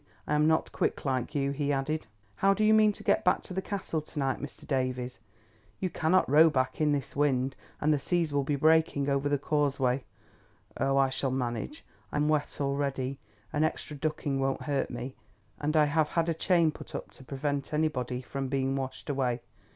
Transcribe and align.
I 0.25 0.33
am 0.33 0.47
not 0.47 0.71
quick 0.71 1.05
like 1.05 1.35
you," 1.35 1.51
he 1.51 1.71
added. 1.71 2.07
"How 2.37 2.55
do 2.55 2.65
you 2.65 2.73
mean 2.73 2.91
to 2.93 3.03
get 3.03 3.23
back 3.23 3.43
to 3.43 3.53
the 3.53 3.61
Castle 3.61 4.01
to 4.01 4.17
night, 4.17 4.39
Mr. 4.39 4.65
Davies? 4.65 5.19
You 5.79 5.91
cannot 5.91 6.27
row 6.27 6.49
back 6.49 6.81
in 6.81 6.91
this 6.91 7.15
wind, 7.15 7.55
and 7.79 7.93
the 7.93 7.99
seas 7.99 8.33
will 8.33 8.43
be 8.43 8.55
breaking 8.55 9.09
over 9.09 9.29
the 9.29 9.37
causeway." 9.37 10.03
"Oh, 10.75 10.97
I 10.97 11.09
shall 11.09 11.29
manage. 11.29 11.85
I 12.11 12.15
am 12.15 12.29
wet 12.29 12.59
already. 12.59 13.19
An 13.53 13.63
extra 13.63 13.95
ducking 13.95 14.39
won't 14.39 14.63
hurt 14.63 14.89
me, 14.89 15.13
and 15.59 15.77
I 15.77 15.85
have 15.85 16.07
had 16.09 16.29
a 16.29 16.33
chain 16.33 16.71
put 16.71 16.95
up 16.95 17.11
to 17.11 17.23
prevent 17.23 17.71
anybody 17.71 18.23
from 18.23 18.47
being 18.47 18.75
washed 18.75 19.07
away. 19.07 19.41